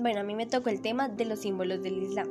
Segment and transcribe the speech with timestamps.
[0.00, 2.28] Bueno, a mí me tocó el tema de los símbolos del Islam.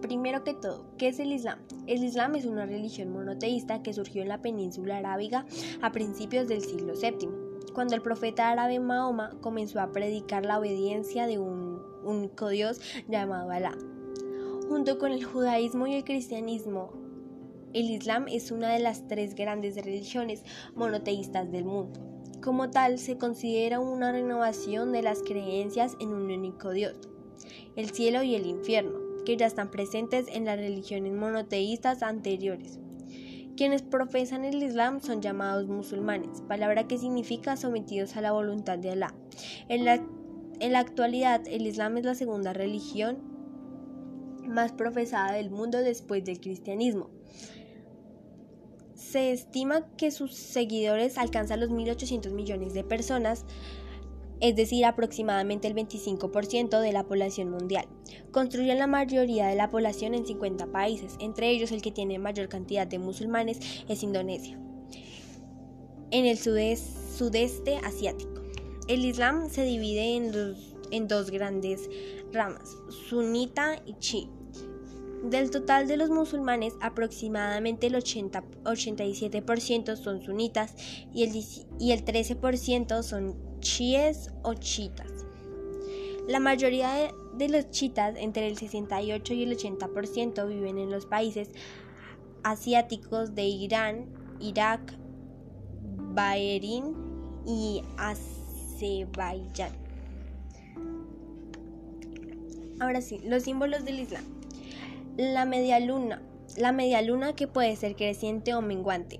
[0.00, 1.58] Primero que todo, ¿qué es el Islam?
[1.88, 5.44] El Islam es una religión monoteísta que surgió en la península arábiga
[5.82, 7.28] a principios del siglo VII,
[7.74, 13.50] cuando el profeta árabe Mahoma comenzó a predicar la obediencia de un único Dios llamado
[13.50, 13.76] Alá.
[14.68, 16.92] Junto con el judaísmo y el cristianismo,
[17.72, 20.44] el Islam es una de las tres grandes religiones
[20.76, 22.17] monoteístas del mundo.
[22.48, 26.96] Como tal, se considera una renovación de las creencias en un único Dios,
[27.76, 32.78] el cielo y el infierno, que ya están presentes en las religiones monoteístas anteriores.
[33.54, 38.92] Quienes profesan el Islam son llamados musulmanes, palabra que significa sometidos a la voluntad de
[38.92, 39.14] Alá.
[39.68, 40.02] En la,
[40.58, 43.18] en la actualidad, el Islam es la segunda religión
[44.48, 47.10] más profesada del mundo después del cristianismo.
[49.10, 53.46] Se estima que sus seguidores alcanzan los 1.800 millones de personas,
[54.40, 57.86] es decir, aproximadamente el 25% de la población mundial.
[58.32, 62.50] Construyen la mayoría de la población en 50 países, entre ellos el que tiene mayor
[62.50, 64.60] cantidad de musulmanes es Indonesia,
[66.10, 68.42] en el sudeste, asiático.
[68.88, 71.88] El Islam se divide en dos, en dos grandes
[72.30, 72.76] ramas,
[73.08, 74.28] sunita y chi.
[75.22, 80.74] Del total de los musulmanes, aproximadamente el 80, 87% son sunitas
[81.12, 81.44] y el,
[81.80, 85.26] y el 13% son chiíes o chiitas.
[86.28, 91.06] La mayoría de, de los chiitas, entre el 68 y el 80%, viven en los
[91.06, 91.50] países
[92.44, 94.06] asiáticos de Irán,
[94.40, 94.94] Irak,
[96.14, 96.94] Bahrein
[97.46, 99.72] y Azerbaiyán.
[102.80, 104.37] Ahora sí, los símbolos del Islam.
[105.18, 106.22] La media luna.
[106.56, 109.18] La media luna que puede ser creciente o menguante.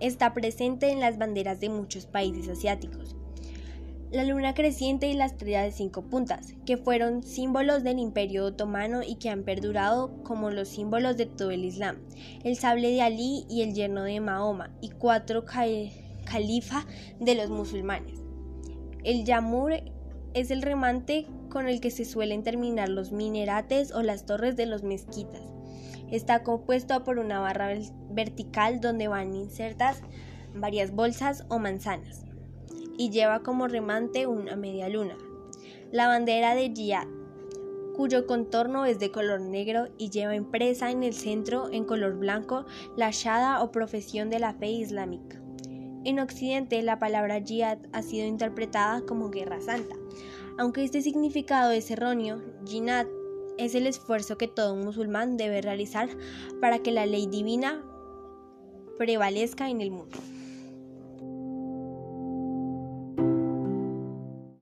[0.00, 3.14] Está presente en las banderas de muchos países asiáticos.
[4.10, 9.04] La luna creciente y la estrella de cinco puntas, que fueron símbolos del imperio otomano
[9.04, 11.98] y que han perdurado como los símbolos de todo el Islam.
[12.42, 16.84] El sable de Ali y el yerno de Mahoma y cuatro califa
[17.20, 18.18] de los musulmanes.
[19.04, 19.74] El yamur
[20.34, 24.66] es el remante con el que se suelen terminar los minerates o las torres de
[24.66, 25.42] los mezquitas.
[26.10, 27.74] Está compuesto por una barra
[28.10, 30.02] vertical donde van insertas
[30.54, 32.24] varias bolsas o manzanas
[32.98, 35.16] y lleva como remante una media luna.
[35.90, 37.06] La bandera de Jihad,
[37.96, 42.64] cuyo contorno es de color negro y lleva impresa en el centro en color blanco
[42.96, 45.41] la shada o profesión de la fe islámica.
[46.04, 49.94] En Occidente la palabra jihad ha sido interpretada como guerra santa,
[50.58, 53.06] aunque este significado es erróneo, Jinat
[53.56, 56.08] es el esfuerzo que todo musulmán debe realizar
[56.60, 57.84] para que la ley divina
[58.98, 60.18] prevalezca en el mundo.